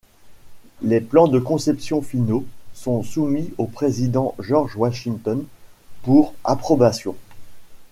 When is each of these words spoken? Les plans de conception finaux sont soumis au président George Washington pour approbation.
Les 0.81 0.99
plans 0.99 1.27
de 1.27 1.37
conception 1.37 2.01
finaux 2.01 2.43
sont 2.73 3.03
soumis 3.03 3.53
au 3.59 3.67
président 3.67 4.33
George 4.39 4.75
Washington 4.75 5.43
pour 6.01 6.33
approbation. 6.43 7.15